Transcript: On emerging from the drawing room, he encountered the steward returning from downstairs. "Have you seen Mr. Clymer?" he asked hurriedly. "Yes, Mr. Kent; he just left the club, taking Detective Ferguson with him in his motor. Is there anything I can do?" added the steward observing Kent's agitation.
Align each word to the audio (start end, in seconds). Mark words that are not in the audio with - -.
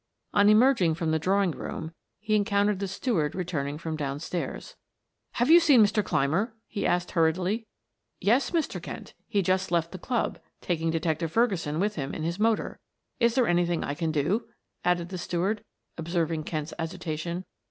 On 0.33 0.49
emerging 0.49 0.95
from 0.95 1.11
the 1.11 1.19
drawing 1.19 1.51
room, 1.51 1.91
he 2.19 2.33
encountered 2.35 2.79
the 2.79 2.87
steward 2.87 3.35
returning 3.35 3.77
from 3.77 3.95
downstairs. 3.95 4.75
"Have 5.33 5.51
you 5.51 5.59
seen 5.59 5.83
Mr. 5.83 6.03
Clymer?" 6.03 6.55
he 6.65 6.87
asked 6.87 7.11
hurriedly. 7.11 7.67
"Yes, 8.19 8.49
Mr. 8.49 8.81
Kent; 8.81 9.13
he 9.27 9.43
just 9.43 9.71
left 9.71 9.91
the 9.91 9.99
club, 9.99 10.39
taking 10.59 10.89
Detective 10.89 11.31
Ferguson 11.31 11.79
with 11.79 11.97
him 11.97 12.15
in 12.15 12.23
his 12.23 12.39
motor. 12.39 12.79
Is 13.19 13.35
there 13.35 13.47
anything 13.47 13.83
I 13.83 13.93
can 13.93 14.11
do?" 14.11 14.47
added 14.83 15.09
the 15.09 15.19
steward 15.19 15.63
observing 15.99 16.45
Kent's 16.45 16.73
agitation. 16.79 17.45